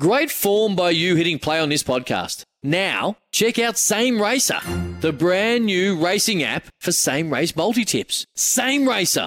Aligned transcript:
Great 0.00 0.30
form 0.30 0.74
by 0.74 0.88
you 0.88 1.16
hitting 1.16 1.38
play 1.38 1.60
on 1.60 1.68
this 1.68 1.82
podcast. 1.82 2.44
Now, 2.62 3.18
check 3.30 3.58
out 3.58 3.76
Same 3.76 4.22
Racer, 4.22 4.58
the 5.02 5.12
brand 5.12 5.66
new 5.66 6.02
racing 6.02 6.42
app 6.42 6.64
for 6.80 6.92
same 6.92 7.30
race 7.30 7.54
multi 7.54 7.84
tips. 7.84 8.24
Same 8.34 8.88
Racer. 8.88 9.26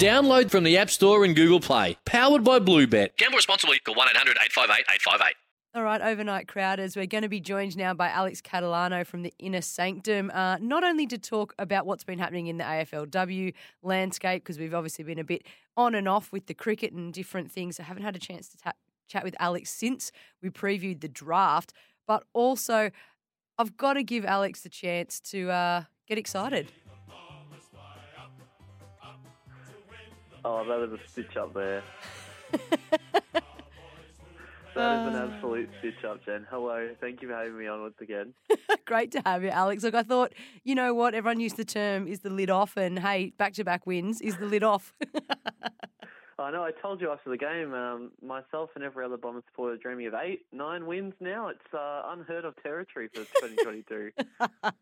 Download 0.00 0.50
from 0.50 0.64
the 0.64 0.76
App 0.76 0.90
Store 0.90 1.24
and 1.24 1.36
Google 1.36 1.60
Play. 1.60 1.96
Powered 2.04 2.42
by 2.42 2.58
Bluebet. 2.58 3.16
Gamble 3.16 3.36
responsibly. 3.36 3.78
Call 3.78 3.94
1 3.94 4.08
800 4.10 4.38
858 4.44 4.86
858. 4.92 5.34
All 5.76 5.84
right, 5.84 6.00
overnight 6.02 6.48
crowders. 6.48 6.96
We're 6.96 7.06
going 7.06 7.22
to 7.22 7.28
be 7.28 7.38
joined 7.38 7.76
now 7.76 7.94
by 7.94 8.08
Alex 8.08 8.42
Catalano 8.42 9.06
from 9.06 9.22
the 9.22 9.32
Inner 9.38 9.60
Sanctum, 9.60 10.32
uh, 10.34 10.56
not 10.60 10.82
only 10.82 11.06
to 11.06 11.16
talk 11.16 11.54
about 11.60 11.86
what's 11.86 12.02
been 12.02 12.18
happening 12.18 12.48
in 12.48 12.56
the 12.56 12.64
AFLW 12.64 13.52
landscape, 13.84 14.42
because 14.42 14.58
we've 14.58 14.74
obviously 14.74 15.04
been 15.04 15.20
a 15.20 15.24
bit 15.24 15.46
on 15.76 15.94
and 15.94 16.08
off 16.08 16.32
with 16.32 16.46
the 16.46 16.54
cricket 16.54 16.92
and 16.92 17.12
different 17.12 17.52
things. 17.52 17.78
I 17.78 17.84
haven't 17.84 18.02
had 18.02 18.16
a 18.16 18.18
chance 18.18 18.48
to 18.48 18.56
ta- 18.56 18.72
chat 19.10 19.24
with 19.24 19.34
Alex 19.38 19.70
since 19.70 20.12
we 20.42 20.48
previewed 20.48 21.00
the 21.00 21.08
draft, 21.08 21.72
but 22.06 22.24
also 22.32 22.90
I've 23.58 23.76
got 23.76 23.94
to 23.94 24.02
give 24.02 24.24
Alex 24.24 24.62
the 24.62 24.68
chance 24.68 25.20
to 25.32 25.50
uh, 25.50 25.82
get 26.08 26.16
excited. 26.16 26.68
Oh, 30.42 30.64
that 30.66 30.78
was 30.78 30.98
a 30.98 31.08
stitch 31.08 31.36
up 31.36 31.52
there. 31.52 31.82
That 34.74 35.08
is 35.08 35.14
an 35.14 35.32
absolute 35.32 35.68
stitch 35.78 36.04
up, 36.04 36.24
Jen. 36.24 36.46
Hello, 36.48 36.90
thank 37.00 37.22
you 37.22 37.28
for 37.28 37.34
having 37.34 37.58
me 37.58 37.66
on 37.66 37.82
once 37.82 37.96
again. 38.00 38.34
Great 38.86 39.10
to 39.12 39.22
have 39.26 39.42
you, 39.42 39.50
Alex. 39.50 39.82
Look, 39.82 39.94
I 39.94 40.04
thought, 40.04 40.32
you 40.62 40.74
know 40.74 40.94
what? 40.94 41.14
Everyone 41.14 41.40
used 41.40 41.56
the 41.56 41.64
term 41.64 42.06
is 42.06 42.20
the 42.20 42.30
lid 42.30 42.50
off, 42.50 42.76
and 42.76 42.98
hey, 42.98 43.32
back 43.36 43.54
to 43.54 43.64
back 43.64 43.86
wins 43.86 44.20
is 44.20 44.36
the 44.36 44.46
lid 44.46 44.62
off. 44.62 44.94
I 46.42 46.50
know, 46.50 46.64
I 46.64 46.70
told 46.70 47.00
you 47.00 47.10
after 47.10 47.30
the 47.30 47.36
game, 47.36 47.74
um, 47.74 48.12
myself 48.22 48.70
and 48.74 48.84
every 48.84 49.04
other 49.04 49.16
Bomber 49.16 49.42
supporter 49.46 49.76
dreaming 49.76 50.06
of 50.06 50.14
eight, 50.14 50.46
nine 50.52 50.86
wins 50.86 51.14
now. 51.20 51.48
It's 51.48 51.74
uh, 51.74 52.02
unheard 52.06 52.44
of 52.44 52.54
territory 52.62 53.08
for 53.08 53.24
2022. 53.40 54.10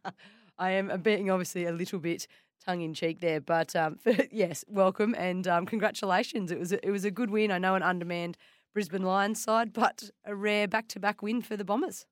I 0.58 0.70
am 0.70 1.00
being 1.02 1.30
obviously 1.30 1.66
a 1.66 1.72
little 1.72 1.98
bit 1.98 2.26
tongue 2.64 2.82
in 2.82 2.94
cheek 2.94 3.20
there, 3.20 3.40
but 3.40 3.74
um, 3.74 3.96
for, 3.96 4.14
yes, 4.30 4.64
welcome 4.68 5.14
and 5.16 5.46
um, 5.48 5.66
congratulations. 5.66 6.50
It 6.50 6.58
was 6.58 6.72
a, 6.72 6.86
it 6.86 6.90
was 6.90 7.04
a 7.04 7.10
good 7.10 7.30
win. 7.30 7.50
I 7.50 7.58
know 7.58 7.74
an 7.74 7.82
undermanned 7.82 8.36
Brisbane 8.72 9.02
Lions 9.02 9.42
side, 9.42 9.72
but 9.72 10.10
a 10.24 10.34
rare 10.34 10.68
back 10.68 10.88
to 10.88 11.00
back 11.00 11.22
win 11.22 11.42
for 11.42 11.56
the 11.56 11.64
Bombers. 11.64 12.06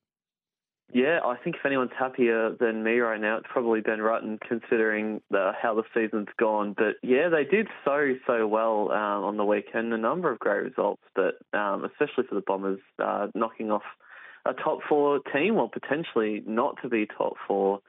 Yeah, 0.93 1.19
I 1.25 1.37
think 1.37 1.57
if 1.57 1.67
anyone's 1.67 1.91
happier 1.99 2.55
than 2.59 2.85
me 2.85 2.99
right 3.01 3.21
now, 3.21 3.39
it's 3.39 3.47
probably 3.51 3.81
Ben 3.81 3.99
Rutten, 3.99 4.39
considering 4.41 5.21
the, 5.31 5.51
how 5.61 5.75
the 5.75 5.83
season's 5.93 6.29
gone. 6.39 6.75
But 6.77 6.95
yeah, 7.03 7.29
they 7.29 7.45
did 7.45 7.67
so 7.85 8.15
so 8.27 8.47
well 8.47 8.93
um, 8.93 9.25
on 9.25 9.37
the 9.37 9.45
weekend. 9.45 9.93
A 9.93 9.99
number 9.99 10.31
of 10.31 10.39
great 10.39 10.63
results, 10.63 11.03
but 11.15 11.39
um, 11.59 11.85
especially 11.85 12.25
for 12.29 12.37
the 12.37 12.43
Bombers, 12.47 12.79
uh, 13.03 13.27
knocking 13.35 13.71
off 13.71 13.83
a 14.47 14.55
top 14.55 14.79
four 14.89 15.21
team, 15.33 15.57
well, 15.57 15.69
potentially 15.69 16.43
not 16.47 16.77
to 16.83 16.89
be 16.89 17.07
top 17.07 17.35
four. 17.49 17.81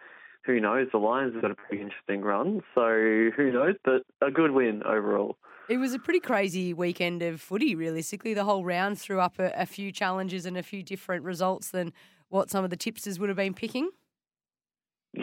Who 0.45 0.59
knows? 0.59 0.87
The 0.91 0.97
Lions 0.97 1.33
have 1.33 1.41
got 1.41 1.51
a 1.51 1.55
pretty 1.55 1.83
interesting 1.83 2.21
run, 2.21 2.61
so 2.73 3.29
who 3.35 3.51
knows? 3.51 3.75
But 3.83 4.03
a 4.25 4.31
good 4.31 4.51
win 4.51 4.81
overall. 4.83 5.37
It 5.69 5.77
was 5.77 5.93
a 5.93 5.99
pretty 5.99 6.21
crazy 6.21 6.73
weekend 6.73 7.21
of 7.21 7.41
footy, 7.41 7.75
realistically. 7.75 8.33
The 8.33 8.45
whole 8.45 8.63
round 8.63 8.97
threw 8.97 9.19
up 9.19 9.37
a, 9.37 9.51
a 9.55 9.65
few 9.65 9.91
challenges 9.91 10.45
and 10.45 10.57
a 10.57 10.63
few 10.63 10.81
different 10.81 11.25
results 11.25 11.71
than 11.71 11.91
what 12.29 12.49
some 12.49 12.63
of 12.63 12.69
the 12.69 12.77
tipsters 12.77 13.19
would 13.19 13.29
have 13.29 13.37
been 13.37 13.53
picking. 13.53 13.89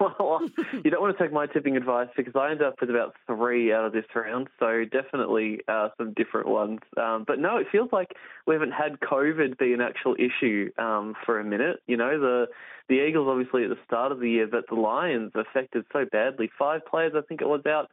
well, 0.00 0.40
you 0.84 0.90
don't 0.90 1.00
want 1.00 1.16
to 1.16 1.22
take 1.22 1.32
my 1.32 1.46
tipping 1.46 1.76
advice 1.76 2.08
because 2.16 2.34
I 2.36 2.50
ended 2.50 2.66
up 2.66 2.74
with 2.80 2.90
about 2.90 3.14
three 3.26 3.72
out 3.72 3.84
of 3.84 3.92
this 3.92 4.04
round, 4.14 4.48
so 4.58 4.84
definitely 4.84 5.60
uh, 5.66 5.88
some 5.98 6.12
different 6.14 6.48
ones. 6.48 6.80
Um, 6.96 7.24
but 7.26 7.38
no, 7.38 7.56
it 7.56 7.66
feels 7.72 7.88
like 7.92 8.12
we 8.46 8.54
haven't 8.54 8.72
had 8.72 9.00
COVID 9.00 9.58
be 9.58 9.72
an 9.72 9.80
actual 9.80 10.14
issue 10.14 10.70
um, 10.78 11.14
for 11.26 11.40
a 11.40 11.44
minute. 11.44 11.80
You 11.86 11.96
know, 11.96 12.20
the 12.20 12.46
the 12.88 13.06
Eagles 13.06 13.28
obviously 13.28 13.64
at 13.64 13.70
the 13.70 13.78
start 13.84 14.12
of 14.12 14.20
the 14.20 14.30
year, 14.30 14.46
but 14.46 14.64
the 14.68 14.74
Lions 14.74 15.32
affected 15.34 15.84
so 15.92 16.04
badly. 16.10 16.50
Five 16.58 16.84
players, 16.86 17.12
I 17.16 17.22
think 17.22 17.40
it 17.40 17.48
was 17.48 17.62
out 17.66 17.90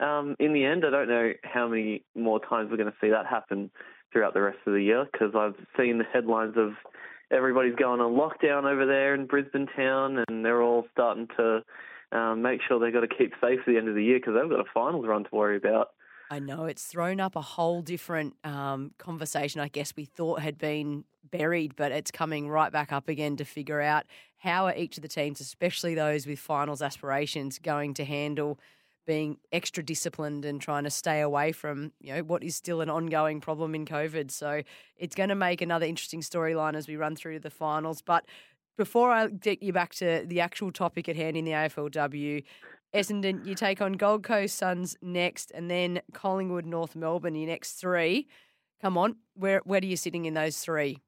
um, 0.00 0.34
in 0.38 0.52
the 0.52 0.64
end, 0.64 0.84
I 0.84 0.90
don't 0.90 1.08
know 1.08 1.32
how 1.44 1.68
many 1.68 2.02
more 2.14 2.40
times 2.40 2.70
we're 2.70 2.78
going 2.78 2.90
to 2.90 2.96
see 3.00 3.10
that 3.10 3.26
happen 3.26 3.70
throughout 4.12 4.34
the 4.34 4.40
rest 4.40 4.58
of 4.66 4.72
the 4.72 4.82
year 4.82 5.06
because 5.12 5.34
I've 5.36 5.54
seen 5.78 5.98
the 5.98 6.04
headlines 6.04 6.54
of 6.56 6.72
everybody's 7.30 7.76
going 7.76 8.00
on 8.00 8.12
lockdown 8.12 8.64
over 8.64 8.86
there 8.86 9.14
in 9.14 9.26
Brisbane 9.26 9.68
town 9.76 10.24
and 10.28 10.44
they're 10.44 10.62
all 10.62 10.86
starting 10.92 11.28
to 11.36 11.62
um, 12.12 12.42
make 12.42 12.60
sure 12.66 12.78
they've 12.78 12.92
got 12.92 13.00
to 13.00 13.08
keep 13.08 13.32
safe 13.40 13.60
for 13.64 13.72
the 13.72 13.78
end 13.78 13.88
of 13.88 13.94
the 13.94 14.04
year 14.04 14.18
because 14.18 14.34
they've 14.34 14.50
got 14.50 14.60
a 14.60 14.70
finals 14.74 15.06
run 15.06 15.24
to 15.24 15.30
worry 15.32 15.56
about. 15.56 15.88
I 16.32 16.38
know 16.38 16.66
it's 16.66 16.84
thrown 16.84 17.20
up 17.20 17.34
a 17.34 17.40
whole 17.40 17.82
different 17.82 18.34
um, 18.44 18.92
conversation. 18.98 19.60
I 19.60 19.68
guess 19.68 19.94
we 19.96 20.04
thought 20.04 20.40
had 20.40 20.58
been 20.58 21.04
buried, 21.28 21.74
but 21.74 21.90
it's 21.90 22.10
coming 22.10 22.48
right 22.48 22.70
back 22.72 22.92
up 22.92 23.08
again 23.08 23.36
to 23.36 23.44
figure 23.44 23.80
out 23.80 24.04
how 24.38 24.66
are 24.66 24.74
each 24.74 24.96
of 24.96 25.02
the 25.02 25.08
teams, 25.08 25.40
especially 25.40 25.94
those 25.94 26.26
with 26.26 26.38
finals 26.38 26.82
aspirations, 26.82 27.58
going 27.58 27.94
to 27.94 28.04
handle 28.04 28.58
being 29.06 29.38
extra 29.52 29.82
disciplined 29.82 30.44
and 30.44 30.60
trying 30.60 30.84
to 30.84 30.90
stay 30.90 31.20
away 31.20 31.52
from 31.52 31.92
you 32.00 32.14
know 32.14 32.22
what 32.22 32.42
is 32.42 32.56
still 32.56 32.80
an 32.80 32.90
ongoing 32.90 33.40
problem 33.40 33.74
in 33.74 33.84
COVID. 33.84 34.30
So 34.30 34.62
it's 34.96 35.14
going 35.14 35.30
to 35.30 35.34
make 35.34 35.60
another 35.60 35.86
interesting 35.86 36.20
storyline 36.20 36.74
as 36.74 36.86
we 36.86 36.96
run 36.96 37.16
through 37.16 37.40
the 37.40 37.50
finals. 37.50 38.02
But 38.02 38.24
before 38.76 39.10
I 39.10 39.28
get 39.28 39.62
you 39.62 39.72
back 39.72 39.94
to 39.96 40.24
the 40.26 40.40
actual 40.40 40.72
topic 40.72 41.08
at 41.08 41.16
hand 41.16 41.36
in 41.36 41.44
the 41.44 41.52
AFLW, 41.52 42.42
Essendon, 42.94 43.46
you 43.46 43.54
take 43.54 43.80
on 43.80 43.92
Gold 43.92 44.24
Coast 44.24 44.56
Suns 44.56 44.96
next, 45.00 45.52
and 45.52 45.70
then 45.70 46.00
Collingwood, 46.12 46.66
North 46.66 46.96
Melbourne, 46.96 47.34
your 47.34 47.48
next 47.48 47.74
three. 47.74 48.26
Come 48.80 48.96
on, 48.96 49.16
where 49.34 49.60
where 49.64 49.80
are 49.80 49.84
you 49.84 49.96
sitting 49.96 50.24
in 50.24 50.34
those 50.34 50.58
three? 50.58 50.98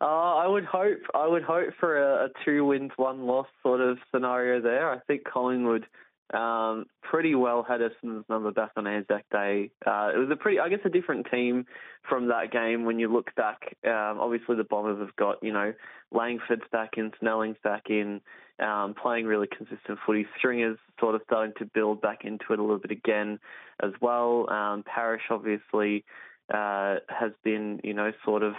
uh, 0.00 0.04
I 0.04 0.46
would 0.46 0.64
hope 0.64 0.98
I 1.14 1.26
would 1.26 1.42
hope 1.42 1.70
for 1.80 1.96
a, 1.96 2.26
a, 2.26 2.28
two 2.44 2.64
wins 2.64 2.92
one 2.96 3.26
loss 3.26 3.46
sort 3.62 3.80
of 3.80 3.98
scenario 4.14 4.60
there. 4.60 4.90
I 4.90 4.98
think 5.06 5.22
Collingwood 5.24 5.86
um, 6.34 6.86
pretty 7.02 7.34
well 7.34 7.64
had 7.66 7.80
Essendon's 7.80 8.24
number 8.28 8.50
back 8.50 8.72
on 8.76 8.86
Anzac 8.86 9.24
Day. 9.30 9.70
Uh, 9.86 10.10
it 10.14 10.18
was 10.18 10.28
a 10.30 10.36
pretty 10.36 10.58
I 10.58 10.68
guess 10.68 10.80
a 10.84 10.90
different 10.90 11.26
team 11.30 11.66
from 12.08 12.28
that 12.28 12.52
game 12.52 12.84
when 12.84 12.98
you 12.98 13.12
look 13.12 13.34
back. 13.34 13.76
Um, 13.84 14.18
obviously 14.20 14.56
the 14.56 14.64
Bombers 14.64 14.98
have 15.00 15.16
got 15.16 15.42
you 15.42 15.52
know 15.52 15.72
Langford's 16.12 16.64
back 16.72 16.90
in, 16.96 17.12
Snelling's 17.20 17.58
back 17.62 17.84
in, 17.88 18.20
um, 18.60 18.94
playing 19.00 19.26
really 19.26 19.48
consistent 19.48 19.98
footy. 20.04 20.26
Stringer's 20.38 20.78
sort 21.00 21.14
of 21.14 21.22
starting 21.26 21.54
to 21.58 21.64
build 21.64 22.00
back 22.00 22.24
into 22.24 22.44
it 22.50 22.58
a 22.58 22.62
little 22.62 22.78
bit 22.78 22.90
again 22.90 23.38
as 23.82 23.92
well. 24.00 24.50
Um, 24.50 24.82
Parish 24.82 25.22
obviously 25.30 26.04
uh, 26.52 26.96
has 27.08 27.32
been, 27.44 27.80
you 27.82 27.94
know, 27.94 28.12
sort 28.24 28.42
of 28.42 28.54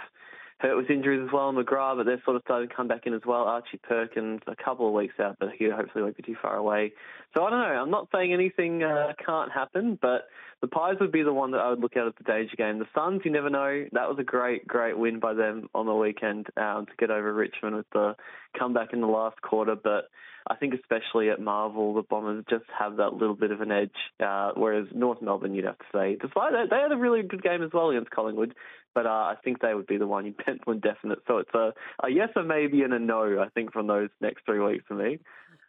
hurt 0.58 0.76
with 0.76 0.90
injuries 0.90 1.22
as 1.24 1.32
well. 1.32 1.52
McGrath, 1.52 1.96
but 1.96 2.06
they're 2.06 2.22
sort 2.24 2.36
of 2.36 2.42
starting 2.44 2.68
to 2.68 2.74
come 2.74 2.88
back 2.88 3.06
in 3.06 3.14
as 3.14 3.22
well. 3.26 3.44
Archie 3.44 3.78
Perkins, 3.82 4.40
a 4.46 4.56
couple 4.56 4.88
of 4.88 4.94
weeks 4.94 5.14
out, 5.20 5.36
but 5.38 5.50
he 5.56 5.68
hopefully 5.70 6.02
won't 6.02 6.16
be 6.16 6.22
too 6.22 6.36
far 6.40 6.56
away. 6.56 6.92
So 7.36 7.44
I 7.44 7.50
don't 7.50 7.60
know. 7.60 7.82
I'm 7.82 7.90
not 7.90 8.08
saying 8.12 8.32
anything 8.32 8.82
uh, 8.82 9.12
can't 9.24 9.52
happen, 9.52 9.98
but 10.00 10.28
the 10.60 10.66
Pies 10.66 10.96
would 11.00 11.12
be 11.12 11.22
the 11.22 11.32
one 11.32 11.52
that 11.52 11.58
I 11.58 11.70
would 11.70 11.80
look 11.80 11.96
at 11.96 12.06
at 12.06 12.16
the 12.16 12.24
Danger 12.24 12.56
game. 12.56 12.78
The 12.78 12.86
Suns, 12.94 13.22
you 13.24 13.30
never 13.30 13.50
know. 13.50 13.84
That 13.92 14.08
was 14.08 14.16
a 14.18 14.24
great, 14.24 14.66
great 14.66 14.98
win 14.98 15.20
by 15.20 15.34
them 15.34 15.68
on 15.74 15.86
the 15.86 15.94
weekend 15.94 16.48
um, 16.56 16.86
to 16.86 16.92
get 16.98 17.10
over 17.10 17.32
Richmond 17.32 17.76
with 17.76 17.90
the 17.92 18.16
comeback 18.58 18.92
in 18.92 19.00
the 19.00 19.06
last 19.06 19.40
quarter. 19.40 19.76
But 19.76 20.08
I 20.50 20.56
think 20.56 20.74
especially 20.74 21.30
at 21.30 21.40
Marvel, 21.40 21.94
the 21.94 22.02
Bombers 22.02 22.44
just 22.48 22.64
have 22.76 22.96
that 22.96 23.12
little 23.14 23.36
bit 23.36 23.52
of 23.52 23.60
an 23.60 23.70
edge. 23.70 23.90
Uh, 24.18 24.52
whereas 24.56 24.86
North 24.92 25.22
Melbourne, 25.22 25.54
you'd 25.54 25.66
have 25.66 25.78
to 25.78 25.84
say, 25.92 26.16
despite 26.20 26.52
that, 26.52 26.70
they 26.70 26.80
had 26.80 26.92
a 26.92 26.96
really 26.96 27.22
good 27.22 27.42
game 27.42 27.62
as 27.62 27.70
well 27.72 27.90
against 27.90 28.10
Collingwood. 28.10 28.54
But 28.98 29.06
uh, 29.06 29.10
I 29.10 29.36
think 29.44 29.60
they 29.60 29.74
would 29.74 29.86
be 29.86 29.96
the 29.96 30.08
one 30.08 30.26
you 30.26 30.32
pencil 30.44 30.72
in 30.72 30.80
definite. 30.80 31.20
So 31.28 31.38
it's 31.38 31.54
a, 31.54 31.72
a 32.04 32.10
yes, 32.10 32.30
a 32.34 32.42
maybe, 32.42 32.82
and 32.82 32.92
a 32.92 32.98
no. 32.98 33.40
I 33.40 33.48
think 33.50 33.72
from 33.72 33.86
those 33.86 34.08
next 34.20 34.44
three 34.44 34.58
weeks 34.58 34.82
for 34.88 34.94
me. 34.94 35.20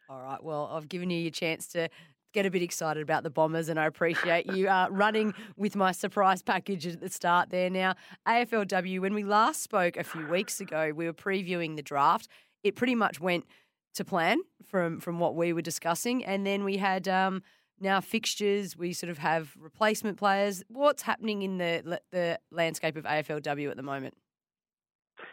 All 0.10 0.20
right. 0.20 0.44
Well, 0.44 0.68
I've 0.74 0.90
given 0.90 1.12
you 1.12 1.20
your 1.20 1.30
chance 1.30 1.68
to 1.74 1.90
get 2.34 2.48
a 2.48 2.50
bit 2.50 2.64
excited 2.64 3.04
about 3.04 3.22
the 3.22 3.30
Bombers, 3.30 3.70
and 3.70 3.80
I 3.80 3.86
appreciate 3.86 4.52
you 4.52 4.68
uh, 4.68 4.88
running 4.90 5.36
with 5.58 5.76
my 5.76 5.92
surprise 5.92 6.42
package 6.42 6.88
at 6.88 7.02
the 7.02 7.10
start 7.10 7.52
there. 7.52 7.70
Now, 7.70 7.94
AFLW, 8.28 9.00
when 9.00 9.14
we 9.14 9.24
last 9.24 9.62
spoke 9.62 9.96
a 9.96 10.04
few 10.04 10.26
weeks 10.26 10.60
ago, 10.60 10.92
we 10.96 11.06
were 11.06 11.14
previewing 11.14 11.76
the 11.76 11.84
draft. 11.84 12.28
It 12.64 12.76
pretty 12.76 12.96
much 12.96 13.20
went 13.20 13.46
to 13.94 14.04
plan 14.04 14.40
from 14.66 15.00
from 15.00 15.20
what 15.20 15.36
we 15.36 15.54
were 15.54 15.62
discussing, 15.62 16.26
and 16.26 16.48
then 16.48 16.64
we 16.64 16.78
had 16.78 17.08
um, 17.08 17.44
now 17.82 18.02
fixtures. 18.02 18.78
We 18.78 18.94
sort 18.94 19.10
of 19.10 19.18
have 19.18 19.56
replacement 19.60 20.18
players. 20.18 20.64
What's 20.70 21.04
happening 21.04 21.42
in 21.42 21.58
the 21.58 22.00
the 22.12 22.40
landscape 22.52 22.96
of 22.96 23.06
AFLW 23.06 23.70
at 23.70 23.78
the 23.78 23.84
moment? 23.84 24.16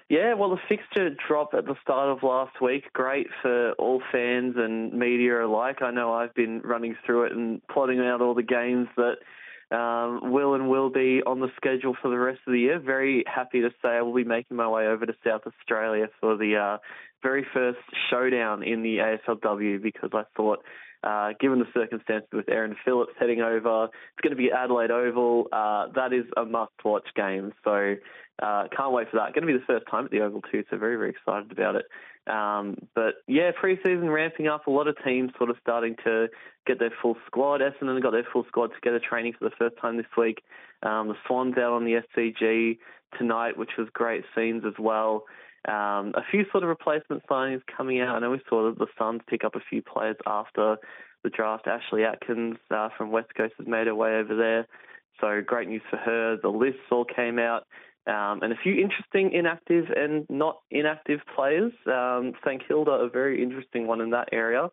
Yeah, 0.09 0.35
well, 0.35 0.51
the 0.51 0.61
fixture 0.69 1.11
drop 1.27 1.53
at 1.53 1.67
the 1.67 1.75
start 1.83 2.09
of 2.09 2.23
last 2.23 2.61
week, 2.61 2.93
great 2.93 3.27
for 3.43 3.73
all 3.73 4.01
fans 4.13 4.55
and 4.57 4.93
media 4.93 5.45
alike. 5.45 5.83
I 5.83 5.91
know 5.91 6.13
I've 6.13 6.35
been 6.35 6.61
running 6.61 6.97
through 7.05 7.25
it 7.25 7.33
and 7.33 7.61
plotting 7.69 8.01
out 8.01 8.21
all 8.21 8.35
the 8.35 8.43
games 8.43 8.87
that 8.97 9.17
um, 9.71 10.33
will 10.33 10.55
and 10.55 10.69
will 10.69 10.91
be 10.91 11.23
on 11.27 11.41
the 11.41 11.49
schedule 11.57 11.97
for 12.01 12.09
the 12.09 12.19
rest 12.19 12.41
of 12.47 12.53
the 12.53 12.61
year. 12.61 12.79
Very 12.79 13.25
happy 13.27 13.61
to 13.61 13.71
say 13.83 13.89
I 13.89 14.03
will 14.03 14.15
be 14.15 14.25
making 14.25 14.57
my 14.57 14.69
way 14.69 14.87
over 14.87 15.07
to 15.07 15.15
South 15.27 15.43
Australia 15.47 16.07
for 16.21 16.37
the 16.37 16.57
uh, 16.57 16.79
very 17.23 17.47
first 17.53 17.79
showdown 18.11 18.63
in 18.63 18.83
the 18.83 18.99
AFLW 18.99 19.83
because 19.83 20.11
I 20.13 20.23
thought 20.37 20.61
uh, 21.03 21.31
given 21.41 21.59
the 21.59 21.67
circumstances 21.75 22.29
with 22.33 22.49
Erin 22.49 22.77
Phillips 22.85 23.13
heading 23.19 23.41
over, 23.41 23.85
it's 23.85 24.23
going 24.23 24.31
to 24.31 24.37
be 24.37 24.51
Adelaide 24.51 24.91
Oval. 24.91 25.47
Uh, 25.53 25.87
that 25.95 26.13
is 26.13 26.25
a 26.37 26.45
must-watch 26.45 27.07
game. 27.15 27.53
So 27.65 27.95
uh, 28.43 28.65
can't 28.77 28.93
wait 28.93 29.09
for 29.11 29.17
that. 29.19 29.35
Going 29.35 29.47
to 29.47 29.53
be 29.53 29.59
the 29.59 29.65
first 29.67 29.87
time 29.91 30.05
at 30.05 30.11
the 30.11 30.21
Oval 30.21 30.43
too, 30.43 30.65
so 30.71 30.77
very 30.79 30.97
very 30.97 31.11
excited 31.11 31.53
about 31.53 31.77
it. 31.77 31.87
Um, 32.27 32.77
but 32.95 33.17
yeah, 33.27 33.51
preseason 33.53 34.13
ramping 34.13 34.49
up. 34.49 34.67
A 34.67 34.71
lot 34.71 34.89
of 34.89 34.97
teams 35.05 35.31
sort 35.39 35.51
of 35.51 35.57
starting 35.61 35.97
to 36.05 36.29
get 36.67 36.79
their 36.79 36.93
full 37.01 37.17
squad. 37.27 37.61
Essendon 37.61 38.03
got 38.03 38.11
their 38.11 38.27
full 38.33 38.45
squad 38.49 38.71
together 38.75 39.01
training 39.01 39.35
for 39.39 39.49
the 39.49 39.55
first 39.57 39.77
time 39.81 39.97
this 39.97 40.07
week. 40.17 40.43
Um, 40.83 41.09
the 41.09 41.15
Swans 41.27 41.57
out 41.57 41.73
on 41.73 41.85
the 41.85 42.03
SCG 42.17 42.79
tonight, 43.19 43.57
which 43.57 43.71
was 43.79 43.89
great 43.93 44.25
scenes 44.35 44.65
as 44.67 44.75
well. 44.79 45.25
Um, 45.69 46.13
a 46.15 46.23
few 46.31 46.45
sort 46.53 46.63
of 46.63 46.69
replacement 46.69 47.27
signings 47.27 47.63
coming 47.77 48.01
out. 48.01 48.17
I 48.17 48.19
know 48.21 48.31
we 48.31 48.41
saw 48.49 48.67
that 48.67 48.79
the 48.79 48.87
Suns 48.99 49.21
pick 49.29 49.45
up 49.45 49.57
a 49.57 49.61
few 49.69 49.83
players 49.83 50.17
after 50.27 50.77
the 51.25 51.31
draft. 51.31 51.67
Ashley 51.67 52.05
Atkins 52.05 52.57
uh, 52.71 52.89
from 52.97 53.11
West 53.11 53.35
Coast 53.37 53.55
has 53.59 53.67
made 53.67 53.89
her 53.89 53.95
way 53.95 54.17
over 54.17 54.37
there. 54.37 54.67
So 55.21 55.41
great 55.45 55.69
news 55.69 55.83
for 55.91 55.97
her. 55.97 56.37
The 56.41 56.49
lists 56.49 56.81
all 56.91 57.05
came 57.05 57.39
out. 57.39 57.67
Um, 58.07 58.41
and 58.43 58.53
a 58.53 58.57
few 58.63 58.75
interesting 58.75 59.33
inactive 59.33 59.87
and 59.95 60.27
not 60.31 60.61
inactive 60.71 61.21
players. 61.35 61.73
Um, 61.87 62.35
St 62.45 62.63
Kilda, 62.67 62.93
a 62.93 63.09
very 63.09 63.43
interesting 63.43 63.87
one 63.87 64.01
in 64.01 64.11
that 64.11 64.29
area. 64.33 64.69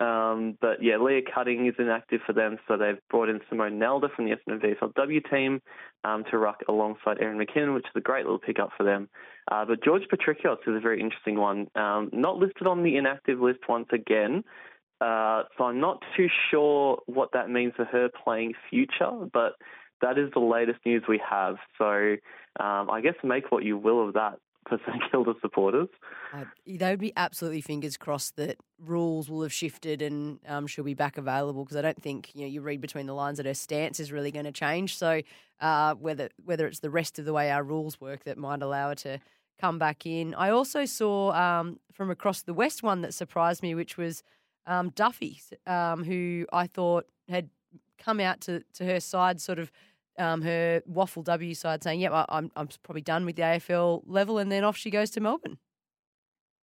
Um, 0.00 0.58
but 0.60 0.82
yeah, 0.82 0.96
Leah 0.98 1.22
Cutting 1.32 1.66
is 1.66 1.74
inactive 1.78 2.20
for 2.26 2.32
them, 2.32 2.58
so 2.66 2.76
they've 2.76 2.98
brought 3.10 3.28
in 3.28 3.40
Simone 3.48 3.78
Nelder 3.78 4.14
from 4.14 4.26
the 4.26 4.32
Essendon 4.32 4.60
VFLW 4.60 5.30
team 5.30 5.62
um, 6.02 6.24
to 6.30 6.38
ruck 6.38 6.62
alongside 6.68 7.18
Erin 7.20 7.38
McKinnon, 7.38 7.74
which 7.74 7.86
is 7.86 7.92
a 7.96 8.00
great 8.00 8.24
little 8.24 8.40
pickup 8.40 8.70
for 8.76 8.82
them. 8.82 9.08
Uh, 9.50 9.64
but 9.64 9.84
George 9.84 10.02
Patrikios 10.12 10.58
is 10.66 10.76
a 10.76 10.80
very 10.80 11.00
interesting 11.00 11.38
one, 11.38 11.68
um, 11.76 12.10
not 12.12 12.38
listed 12.38 12.66
on 12.66 12.82
the 12.82 12.96
inactive 12.96 13.40
list 13.40 13.60
once 13.68 13.88
again. 13.92 14.42
Uh, 15.00 15.44
so 15.56 15.64
I'm 15.64 15.80
not 15.80 16.02
too 16.16 16.28
sure 16.50 16.98
what 17.06 17.30
that 17.32 17.48
means 17.48 17.72
for 17.76 17.84
her 17.84 18.08
playing 18.24 18.54
future, 18.70 19.28
but 19.32 19.52
that 20.04 20.18
is 20.18 20.30
the 20.34 20.40
latest 20.40 20.80
news 20.84 21.02
we 21.08 21.20
have. 21.28 21.56
So 21.78 22.16
um, 22.60 22.90
I 22.90 23.00
guess 23.02 23.14
make 23.24 23.50
what 23.50 23.64
you 23.64 23.78
will 23.78 24.06
of 24.06 24.14
that 24.14 24.38
for 24.68 24.78
St 24.86 25.02
Kilda 25.10 25.34
supporters. 25.40 25.88
Uh, 26.32 26.44
they 26.66 26.90
would 26.90 27.00
be 27.00 27.12
absolutely 27.16 27.62
fingers 27.62 27.96
crossed 27.96 28.36
that 28.36 28.58
rules 28.78 29.30
will 29.30 29.42
have 29.42 29.52
shifted 29.52 30.02
and 30.02 30.38
um, 30.46 30.66
she'll 30.66 30.84
be 30.84 30.94
back 30.94 31.16
available 31.16 31.64
because 31.64 31.76
I 31.76 31.82
don't 31.82 32.00
think 32.00 32.30
you 32.34 32.42
know 32.42 32.48
you 32.48 32.60
read 32.60 32.80
between 32.80 33.06
the 33.06 33.14
lines 33.14 33.38
that 33.38 33.46
her 33.46 33.54
stance 33.54 33.98
is 33.98 34.12
really 34.12 34.30
going 34.30 34.44
to 34.44 34.52
change. 34.52 34.96
So 34.96 35.22
uh, 35.60 35.94
whether 35.94 36.28
whether 36.44 36.66
it's 36.66 36.80
the 36.80 36.90
rest 36.90 37.18
of 37.18 37.24
the 37.24 37.32
way 37.32 37.50
our 37.50 37.62
rules 37.62 38.00
work 38.00 38.24
that 38.24 38.36
might 38.36 38.62
allow 38.62 38.90
her 38.90 38.94
to 38.96 39.20
come 39.60 39.78
back 39.78 40.04
in. 40.04 40.34
I 40.34 40.50
also 40.50 40.84
saw 40.84 41.32
um, 41.32 41.78
from 41.92 42.10
across 42.10 42.42
the 42.42 42.54
west 42.54 42.82
one 42.82 43.02
that 43.02 43.14
surprised 43.14 43.62
me, 43.62 43.74
which 43.74 43.96
was 43.96 44.22
um, 44.66 44.90
Duffy, 44.90 45.40
um, 45.66 46.04
who 46.04 46.46
I 46.52 46.66
thought 46.66 47.06
had 47.28 47.48
come 47.98 48.20
out 48.20 48.40
to, 48.42 48.62
to 48.74 48.84
her 48.84 49.00
side 49.00 49.40
sort 49.40 49.58
of 49.58 49.70
um, 50.18 50.42
her 50.42 50.82
WAFLW 50.90 51.56
side 51.56 51.82
saying, 51.82 52.00
"Yep, 52.00 52.12
I, 52.12 52.24
I'm 52.28 52.50
I'm 52.56 52.68
probably 52.82 53.02
done 53.02 53.24
with 53.24 53.36
the 53.36 53.42
AFL 53.42 54.02
level," 54.06 54.38
and 54.38 54.50
then 54.50 54.64
off 54.64 54.76
she 54.76 54.90
goes 54.90 55.10
to 55.12 55.20
Melbourne. 55.20 55.58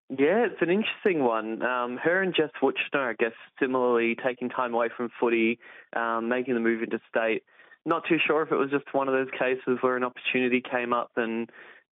Yeah, 0.10 0.46
it's 0.46 0.62
an 0.62 0.70
interesting 0.70 1.24
one. 1.24 1.62
Um, 1.64 1.98
her 1.98 2.22
and 2.22 2.36
Jess 2.36 2.50
Wuchner, 2.62 3.12
I 3.12 3.14
guess, 3.18 3.32
similarly 3.60 4.18
taking 4.22 4.50
time 4.50 4.74
away 4.74 4.90
from 4.96 5.10
footy, 5.18 5.58
um, 5.96 6.28
making 6.28 6.54
the 6.54 6.60
move 6.60 6.84
into 6.84 7.00
state. 7.08 7.44
Not 7.86 8.04
too 8.10 8.18
sure 8.28 8.42
if 8.42 8.52
it 8.52 8.58
was 8.58 8.70
just 8.70 8.94
one 8.94 9.08
of 9.08 9.14
those 9.14 9.30
cases 9.40 9.78
where 9.80 9.96
an 9.96 10.04
opportunity 10.04 10.62
came 10.62 10.92
up 10.92 11.12
and 11.16 11.50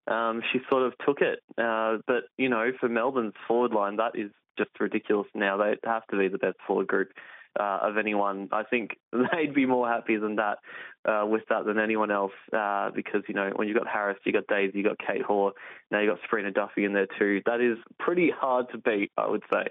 um, 0.09 0.43
she 0.53 0.59
sort 0.69 0.83
of 0.83 0.95
took 1.07 1.21
it. 1.21 1.41
Uh, 1.57 1.99
but 2.09 2.25
you 2.37 2.49
know, 2.49 2.73
for 2.81 2.89
Melbourne's 2.89 3.35
forward 3.47 3.73
line, 3.73 3.97
that 3.97 4.19
is 4.19 4.33
just 4.59 4.71
ridiculous. 4.79 5.29
Now 5.35 5.57
they 5.57 5.77
have 5.85 6.07
to 6.09 6.19
be 6.19 6.29
the 6.29 6.39
best 6.39 6.59
forward 6.67 6.89
group 6.89 7.11
uh, 7.59 7.79
of 7.83 7.97
anyone. 7.97 8.49
I 8.53 8.63
think 8.65 8.97
they'd 9.13 9.55
be 9.55 9.67
more 9.67 9.89
happy 9.89 10.17
than 10.17 10.37
that 10.37 10.59
uh, 11.05 11.27
with 11.27 11.43
that 11.49 11.65
than 11.65 11.79
anyone 11.79 12.11
else 12.11 12.33
uh, 12.53 12.91
because 12.95 13.23
you 13.29 13.35
know 13.35 13.53
when 13.57 13.69
you've 13.69 13.77
got 13.77 13.89
Harris, 13.89 14.19
you 14.25 14.33
have 14.35 14.47
got 14.47 14.55
Daisy, 14.55 14.79
you 14.79 14.89
have 14.89 14.99
got 14.99 15.07
Kate 15.07 15.23
Hore, 15.23 15.53
now 15.91 16.01
you 16.01 16.11
have 16.11 16.19
got 16.19 16.25
Sabrina 16.27 16.51
Duffy 16.51 16.85
in 16.85 16.93
there 16.93 17.09
too. 17.19 17.41
That 17.47 17.61
is 17.61 17.79
pretty 17.99 18.31
hard 18.31 18.67
to 18.73 18.79
beat, 18.79 19.11
I 19.17 19.29
would 19.29 19.43
say. 19.51 19.69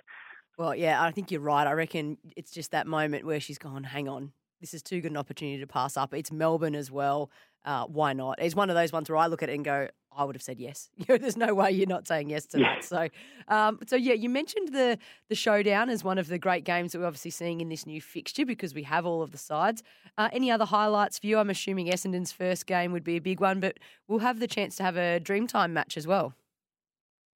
Well, 0.57 0.73
yeah, 0.73 1.03
I 1.03 1.11
think 1.11 1.29
you're 1.29 1.41
right. 1.41 1.67
I 1.67 1.73
reckon 1.73 2.17
it's 2.35 2.51
just 2.51 2.71
that 2.71 2.87
moment 2.87 3.25
where 3.25 3.39
she's 3.39 3.59
gone, 3.59 3.83
hang 3.83 4.09
on, 4.09 4.31
this 4.59 4.73
is 4.73 4.81
too 4.81 5.01
good 5.01 5.11
an 5.11 5.17
opportunity 5.17 5.59
to 5.59 5.67
pass 5.67 5.97
up. 5.97 6.13
It's 6.13 6.31
Melbourne 6.31 6.75
as 6.75 6.89
well. 6.89 7.29
Uh, 7.63 7.85
why 7.85 8.13
not? 8.13 8.41
It's 8.41 8.55
one 8.55 8.69
of 8.69 8.75
those 8.75 8.91
ones 8.91 9.09
where 9.09 9.17
I 9.17 9.27
look 9.27 9.43
at 9.43 9.49
it 9.49 9.55
and 9.55 9.65
go, 9.65 9.87
I 10.17 10.23
would 10.23 10.35
have 10.35 10.41
said 10.41 10.59
yes. 10.59 10.89
There's 11.07 11.37
no 11.37 11.53
way 11.53 11.71
you're 11.71 11.87
not 11.87 12.07
saying 12.07 12.29
yes 12.29 12.45
to 12.47 12.59
yeah. 12.59 12.75
that. 12.75 12.83
So, 12.83 13.09
um, 13.47 13.79
so 13.85 13.95
yeah, 13.95 14.13
you 14.13 14.29
mentioned 14.29 14.73
the 14.73 14.97
the 15.29 15.35
showdown 15.35 15.89
as 15.89 16.03
one 16.03 16.17
of 16.17 16.27
the 16.27 16.39
great 16.39 16.63
games 16.63 16.91
that 16.91 16.99
we're 16.99 17.05
obviously 17.07 17.31
seeing 17.31 17.61
in 17.61 17.69
this 17.69 17.85
new 17.85 18.01
fixture 18.01 18.45
because 18.45 18.73
we 18.73 18.83
have 18.83 19.05
all 19.05 19.21
of 19.21 19.31
the 19.31 19.37
sides. 19.37 19.83
Uh, 20.17 20.29
any 20.33 20.49
other 20.49 20.65
highlights 20.65 21.19
for 21.19 21.27
you? 21.27 21.37
I'm 21.37 21.49
assuming 21.49 21.87
Essendon's 21.87 22.31
first 22.31 22.65
game 22.65 22.91
would 22.91 23.03
be 23.03 23.17
a 23.17 23.21
big 23.21 23.39
one, 23.39 23.59
but 23.59 23.77
we'll 24.07 24.19
have 24.19 24.39
the 24.39 24.47
chance 24.47 24.75
to 24.77 24.83
have 24.83 24.97
a 24.97 25.19
Dreamtime 25.19 25.71
match 25.71 25.95
as 25.95 26.07
well. 26.07 26.33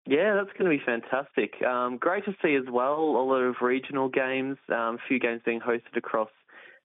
Yeah, 0.07 0.33
that's 0.33 0.57
going 0.57 0.69
to 0.71 0.77
be 0.77 0.83
fantastic. 0.83 1.61
Um, 1.61 1.97
great 1.97 2.25
to 2.25 2.35
see 2.43 2.55
as 2.55 2.65
well 2.71 2.99
a 2.99 3.23
lot 3.23 3.41
of 3.41 3.55
regional 3.61 4.09
games, 4.09 4.57
um, 4.69 4.95
a 4.95 4.97
few 5.07 5.19
games 5.19 5.41
being 5.45 5.59
hosted 5.59 5.95
across 5.95 6.29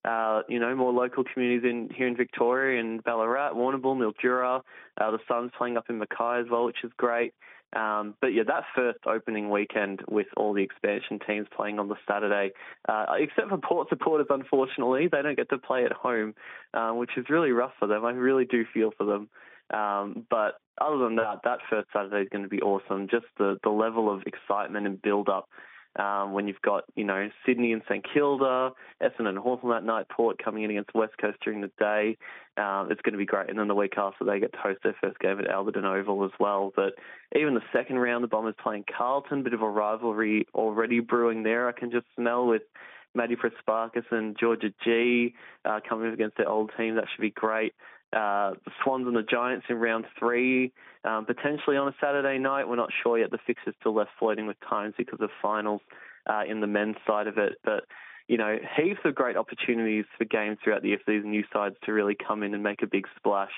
uh, 0.06 0.42
you 0.48 0.60
know, 0.60 0.74
more 0.74 0.92
local 0.92 1.24
communities 1.24 1.68
in 1.68 1.90
here 1.94 2.06
in 2.06 2.16
Victoria 2.16 2.80
and 2.80 3.02
Ballarat, 3.02 3.52
Warrnambool, 3.54 3.96
Mildura. 3.96 4.60
Uh, 5.00 5.10
the 5.10 5.18
Suns 5.28 5.50
playing 5.58 5.76
up 5.76 5.86
in 5.90 5.98
Mackay 5.98 6.40
as 6.40 6.46
well, 6.50 6.64
which 6.66 6.84
is 6.84 6.92
great. 6.96 7.34
Um, 7.74 8.14
but 8.20 8.28
yeah, 8.28 8.44
that 8.46 8.62
first 8.74 9.00
opening 9.06 9.50
weekend 9.50 10.00
with 10.08 10.28
all 10.36 10.54
the 10.54 10.62
expansion 10.62 11.18
teams 11.26 11.48
playing 11.54 11.78
on 11.78 11.88
the 11.88 11.96
Saturday, 12.08 12.52
uh, 12.88 13.06
except 13.18 13.48
for 13.48 13.58
Port 13.58 13.88
supporters, 13.88 14.28
unfortunately, 14.30 15.08
they 15.10 15.20
don't 15.20 15.36
get 15.36 15.50
to 15.50 15.58
play 15.58 15.84
at 15.84 15.92
home, 15.92 16.34
uh, 16.72 16.92
which 16.92 17.10
is 17.16 17.26
really 17.28 17.50
rough 17.50 17.72
for 17.78 17.88
them. 17.88 18.04
I 18.04 18.12
really 18.12 18.44
do 18.44 18.64
feel 18.72 18.92
for 18.96 19.04
them. 19.04 19.28
Um, 19.76 20.26
but 20.30 20.60
other 20.80 20.98
than 20.98 21.16
that, 21.16 21.40
that 21.42 21.58
first 21.68 21.88
Saturday 21.92 22.22
is 22.22 22.28
going 22.30 22.44
to 22.44 22.48
be 22.48 22.62
awesome. 22.62 23.08
Just 23.08 23.26
the, 23.38 23.58
the 23.64 23.70
level 23.70 24.12
of 24.12 24.22
excitement 24.26 24.86
and 24.86 25.02
build 25.02 25.28
up 25.28 25.48
um, 25.98 26.32
when 26.32 26.46
you've 26.46 26.60
got, 26.62 26.84
you 26.94 27.04
know, 27.04 27.28
Sydney 27.44 27.72
and 27.72 27.82
St 27.88 28.04
Kilda, 28.12 28.72
Essendon 29.02 29.28
and 29.28 29.38
Hawthorn 29.38 29.74
that 29.74 29.86
night, 29.86 30.08
Port 30.08 30.42
coming 30.42 30.62
in 30.64 30.70
against 30.70 30.94
West 30.94 31.14
Coast 31.20 31.38
during 31.42 31.60
the 31.60 31.70
day. 31.78 32.18
Um, 32.56 32.88
it's 32.90 33.00
going 33.02 33.12
to 33.12 33.18
be 33.18 33.26
great. 33.26 33.48
And 33.50 33.58
then 33.58 33.68
the 33.68 33.74
week 33.74 33.94
after, 33.96 34.24
they 34.24 34.40
get 34.40 34.52
to 34.52 34.58
host 34.58 34.80
their 34.82 34.96
first 35.02 35.18
game 35.18 35.38
at 35.38 35.46
Alberton 35.46 35.84
Oval 35.84 36.24
as 36.24 36.30
well. 36.38 36.72
But 36.74 36.94
even 37.34 37.54
the 37.54 37.62
second 37.72 37.98
round, 37.98 38.24
the 38.24 38.28
Bombers 38.28 38.54
playing 38.62 38.84
Carlton, 38.96 39.42
bit 39.42 39.54
of 39.54 39.62
a 39.62 39.68
rivalry 39.68 40.46
already 40.54 41.00
brewing 41.00 41.42
there. 41.42 41.68
I 41.68 41.72
can 41.72 41.90
just 41.90 42.06
smell 42.14 42.46
with 42.46 42.62
Maddie 43.14 43.36
Prespakis 43.36 44.04
and 44.10 44.36
Georgia 44.38 44.72
Gee 44.84 45.34
uh, 45.64 45.80
coming 45.88 46.08
up 46.08 46.14
against 46.14 46.36
their 46.36 46.48
old 46.48 46.70
team. 46.76 46.96
That 46.96 47.06
should 47.14 47.22
be 47.22 47.30
great. 47.30 47.74
Uh, 48.16 48.54
the 48.64 48.70
Swans 48.82 49.06
and 49.06 49.14
the 49.14 49.22
Giants 49.22 49.66
in 49.68 49.76
round 49.76 50.06
three, 50.18 50.72
um, 51.04 51.26
potentially 51.26 51.76
on 51.76 51.88
a 51.88 51.94
Saturday 52.00 52.38
night. 52.38 52.66
We're 52.66 52.76
not 52.76 52.88
sure 53.02 53.18
yet. 53.18 53.30
The 53.30 53.38
fixture's 53.46 53.74
still 53.80 53.94
left 53.94 54.10
floating 54.18 54.46
with 54.46 54.56
times 54.66 54.94
because 54.96 55.20
of 55.20 55.28
finals 55.42 55.82
uh, 56.26 56.42
in 56.48 56.60
the 56.60 56.66
men's 56.66 56.96
side 57.06 57.26
of 57.26 57.36
it. 57.36 57.58
But 57.62 57.84
you 58.28 58.36
know, 58.36 58.56
heaps 58.76 59.00
of 59.04 59.14
great 59.14 59.36
opportunities 59.36 60.04
for 60.18 60.24
games 60.24 60.58
throughout 60.62 60.82
the 60.82 60.88
year 60.88 60.98
for 61.04 61.12
these 61.12 61.24
new 61.24 61.44
sides 61.52 61.76
to 61.84 61.92
really 61.92 62.16
come 62.16 62.42
in 62.42 62.54
and 62.54 62.62
make 62.62 62.82
a 62.82 62.86
big 62.86 63.06
splash. 63.16 63.52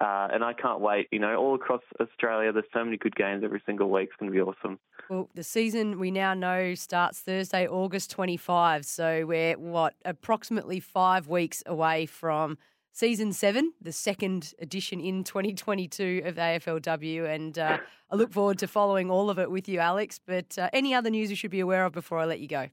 Uh, 0.00 0.28
and 0.32 0.44
I 0.44 0.52
can't 0.52 0.80
wait. 0.80 1.08
You 1.10 1.18
know, 1.18 1.34
all 1.36 1.54
across 1.56 1.82
Australia, 2.00 2.52
there's 2.52 2.64
so 2.72 2.84
many 2.84 2.96
good 2.96 3.16
games 3.16 3.42
every 3.44 3.62
single 3.66 3.90
week. 3.90 4.10
It's 4.10 4.16
going 4.20 4.30
to 4.30 4.34
be 4.34 4.40
awesome. 4.40 4.78
Well, 5.10 5.28
the 5.34 5.42
season 5.42 5.98
we 5.98 6.12
now 6.12 6.34
know 6.34 6.74
starts 6.74 7.20
Thursday, 7.20 7.66
August 7.66 8.10
25. 8.12 8.84
So 8.84 9.26
we're, 9.26 9.58
what, 9.58 9.94
approximately 10.04 10.78
five 10.78 11.26
weeks 11.26 11.64
away 11.66 12.06
from 12.06 12.58
season 12.92 13.32
seven, 13.32 13.72
the 13.80 13.92
second 13.92 14.54
edition 14.60 15.00
in 15.00 15.24
2022 15.24 16.22
of 16.24 16.36
AFLW. 16.36 17.34
And 17.34 17.58
uh, 17.58 17.78
I 18.10 18.16
look 18.16 18.32
forward 18.32 18.58
to 18.58 18.68
following 18.68 19.10
all 19.10 19.30
of 19.30 19.38
it 19.38 19.50
with 19.50 19.68
you, 19.68 19.80
Alex. 19.80 20.20
But 20.24 20.56
uh, 20.58 20.68
any 20.72 20.94
other 20.94 21.10
news 21.10 21.30
you 21.30 21.36
should 21.36 21.50
be 21.50 21.60
aware 21.60 21.84
of 21.84 21.92
before 21.92 22.18
I 22.18 22.26
let 22.26 22.40
you 22.40 22.48
go? 22.48 22.68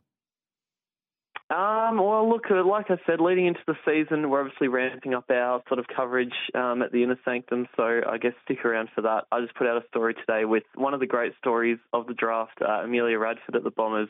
Um, 1.51 1.97
well, 1.97 2.29
look, 2.29 2.43
uh, 2.51 2.63
like 2.63 2.91
I 2.91 2.97
said, 3.07 3.19
leading 3.19 3.47
into 3.47 3.61
the 3.65 3.73
season, 3.83 4.29
we're 4.29 4.41
obviously 4.41 4.67
ramping 4.67 5.15
up 5.15 5.31
our 5.31 5.63
sort 5.67 5.79
of 5.79 5.87
coverage 5.87 6.35
um, 6.53 6.83
at 6.83 6.91
the 6.91 7.01
Inner 7.01 7.17
Sanctum, 7.25 7.67
so 7.75 8.01
I 8.07 8.19
guess 8.19 8.33
stick 8.45 8.63
around 8.63 8.89
for 8.93 9.01
that. 9.01 9.23
I 9.31 9.41
just 9.41 9.55
put 9.55 9.65
out 9.65 9.83
a 9.83 9.87
story 9.87 10.13
today 10.13 10.45
with 10.45 10.61
one 10.75 10.93
of 10.93 10.99
the 10.99 11.07
great 11.07 11.33
stories 11.39 11.79
of 11.91 12.05
the 12.05 12.13
draft, 12.13 12.59
uh, 12.61 12.83
Amelia 12.83 13.17
Radford 13.17 13.55
at 13.55 13.63
the 13.63 13.71
Bombers. 13.71 14.09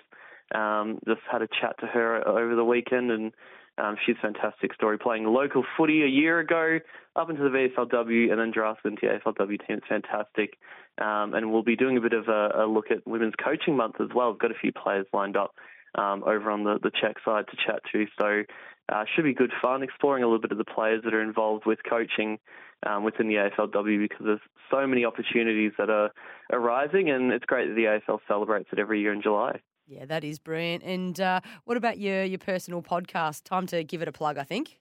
Um, 0.54 1.00
just 1.08 1.22
had 1.32 1.42
a 1.42 1.48
chat 1.48 1.80
to 1.80 1.86
her 1.86 2.28
over 2.28 2.56
the 2.58 2.66
weekend, 2.66 3.10
and 3.10 3.32
um, 3.80 3.96
she's 4.06 4.16
a 4.18 4.22
fantastic 4.22 4.74
story, 4.74 4.98
playing 4.98 5.26
local 5.26 5.64
footy 5.78 6.04
a 6.04 6.08
year 6.08 6.40
ago, 6.40 6.80
up 7.16 7.30
into 7.30 7.44
the 7.44 7.50
VFLW, 7.50 8.32
and 8.32 8.40
then 8.40 8.52
drafted 8.52 8.94
into 8.94 9.08
the 9.08 9.20
AFLW 9.20 9.68
team. 9.68 9.78
It's 9.78 9.88
fantastic. 9.88 10.58
Um, 11.00 11.34
and 11.34 11.52
we'll 11.52 11.64
be 11.64 11.76
doing 11.76 11.98
a 11.98 12.02
bit 12.02 12.14
of 12.14 12.28
a, 12.28 12.64
a 12.64 12.68
look 12.68 12.92
at 12.92 13.08
Women's 13.08 13.36
Coaching 13.42 13.78
Month 13.78 13.96
as 14.02 14.10
well. 14.14 14.32
We've 14.32 14.40
got 14.40 14.52
a 14.52 14.60
few 14.60 14.74
players 14.74 15.06
lined 15.14 15.38
up 15.38 15.56
um, 15.96 16.24
over 16.26 16.52
on 16.52 16.64
the, 16.64 16.78
the 16.82 16.92
Czech 16.92 17.16
side 17.24 17.46
to 17.50 17.58
chat 17.66 17.82
to. 17.92 18.06
So 18.20 18.44
uh, 18.92 19.06
should 19.16 19.24
be 19.24 19.34
good 19.34 19.52
fun 19.62 19.84
exploring 19.84 20.24
a 20.24 20.28
little 20.28 20.42
bit 20.42 20.52
of 20.52 20.58
the 20.58 20.66
players 20.66 21.04
that 21.04 21.14
are 21.14 21.22
involved 21.22 21.66
with 21.66 21.80
coaching 21.88 22.40
um, 22.86 23.04
within 23.04 23.28
the 23.28 23.36
AFLW 23.36 24.00
because 24.00 24.26
there's 24.26 24.40
so 24.72 24.86
many 24.88 25.06
opportunities 25.06 25.72
that 25.78 25.90
are 25.90 26.12
arising, 26.52 27.10
and 27.10 27.32
it's 27.32 27.46
great 27.46 27.68
that 27.68 27.76
the 27.76 28.00
AFL 28.10 28.20
celebrates 28.28 28.70
it 28.72 28.80
every 28.80 29.02
year 29.02 29.14
in 29.14 29.22
July. 29.22 29.60
Yeah, 29.90 30.06
that 30.06 30.24
is 30.24 30.38
brilliant. 30.38 30.84
And 30.84 31.20
uh, 31.20 31.42
what 31.66 31.76
about 31.76 31.98
your 31.98 32.24
your 32.24 32.38
personal 32.38 32.84
podcast? 32.84 33.44
Time 33.44 33.66
to 33.68 33.84
give 33.84 34.04
it 34.04 34.08
a 34.08 34.12
plug, 34.12 34.38
I 34.38 34.44
think. 34.44 34.80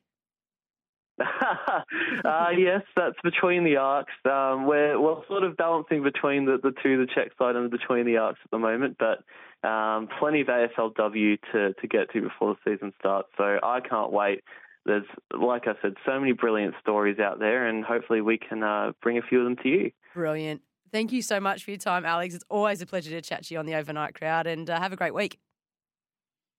uh, 1.21 2.50
yes, 2.57 2.83
that's 2.95 3.17
between 3.25 3.65
the 3.65 3.77
arcs. 3.77 4.12
Um, 4.25 4.67
we're 4.67 5.00
we're 5.00 5.27
sort 5.27 5.45
of 5.45 5.57
balancing 5.57 6.03
between 6.03 6.45
the, 6.45 6.59
the 6.62 6.73
two, 6.83 6.99
the 6.99 7.07
Czech 7.12 7.33
side 7.38 7.57
and 7.57 7.65
the 7.65 7.77
between 7.77 8.05
the 8.05 8.19
arcs 8.19 8.38
at 8.45 8.50
the 8.50 8.59
moment, 8.59 8.99
but 8.99 9.25
um, 9.67 10.09
plenty 10.19 10.43
of 10.43 10.49
AFLW 10.49 11.38
to 11.53 11.73
to 11.73 11.88
get 11.88 12.12
to 12.12 12.21
before 12.21 12.55
the 12.55 12.71
season 12.71 12.93
starts. 13.00 13.29
So 13.38 13.59
I 13.62 13.81
can't 13.81 14.12
wait. 14.12 14.45
There's, 14.85 15.05
like 15.38 15.67
I 15.67 15.73
said, 15.83 15.95
so 16.07 16.19
many 16.21 16.33
brilliant 16.33 16.75
stories 16.81 17.19
out 17.19 17.38
there, 17.38 17.67
and 17.67 17.85
hopefully 17.85 18.21
we 18.21 18.38
can 18.38 18.62
uh, 18.62 18.93
bring 19.03 19.19
a 19.19 19.23
few 19.23 19.41
of 19.41 19.45
them 19.45 19.57
to 19.62 19.69
you. 19.69 19.91
Brilliant. 20.15 20.62
Thank 20.90 21.12
you 21.12 21.23
so 21.23 21.40
much 21.40 21.64
for 21.64 21.71
your 21.71 21.78
time, 21.78 22.04
Alex. 22.04 22.35
It's 22.35 22.45
always 22.49 22.80
a 22.83 22.87
pleasure 22.87 23.11
to 23.11 23.21
chat 23.21 23.45
to 23.45 23.54
you 23.54 23.61
on 23.61 23.66
the 23.66 23.75
overnight 23.75 24.14
crowd, 24.14 24.47
and 24.47 24.68
uh, 24.68 24.80
have 24.80 24.92
a 24.92 24.97
great 24.97 25.14
week. 25.14 25.38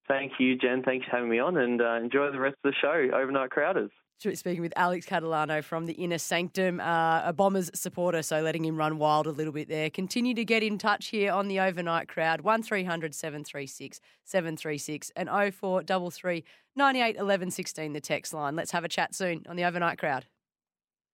Thank 0.08 0.34
you, 0.40 0.58
Jen. 0.58 0.82
Thanks 0.84 1.06
for 1.06 1.18
having 1.18 1.30
me 1.30 1.40
on, 1.40 1.58
and 1.58 1.82
uh, 1.82 1.94
enjoy 1.94 2.32
the 2.32 2.40
rest 2.40 2.58
of 2.64 2.72
the 2.72 2.76
show, 2.82 3.16
Overnight 3.16 3.52
Crowders. 3.52 3.92
Speaking 4.20 4.62
with 4.62 4.74
Alex 4.76 5.06
Catalano 5.06 5.64
from 5.64 5.86
the 5.86 5.94
Inner 5.94 6.18
Sanctum, 6.18 6.82
uh, 6.82 7.22
a 7.24 7.32
Bombers 7.32 7.72
supporter, 7.74 8.22
so 8.22 8.42
letting 8.42 8.66
him 8.66 8.76
run 8.76 8.98
wild 8.98 9.28
a 9.28 9.32
little 9.32 9.54
bit 9.54 9.70
there. 9.70 9.90
Continue 9.90 10.34
to 10.34 10.44
get 10.44 10.62
in 10.62 10.78
touch 10.78 11.08
here 11.08 11.32
on 11.32 11.48
the 11.48 11.62
overnight 11.62 12.10
crowd, 12.10 12.42
1300 12.42 13.16
736 13.16 14.02
736 14.26 15.12
and 15.16 15.30
0433 15.30 16.44
98 16.76 17.16
11 17.16 17.52
16, 17.52 17.94
the 17.94 18.02
text 18.02 18.34
line. 18.34 18.58
Let's 18.58 18.72
have 18.72 18.84
a 18.84 18.90
chat 18.90 19.16
soon 19.16 19.46
on 19.48 19.56
the 19.56 19.64
overnight 19.64 19.98
crowd. 19.98 20.26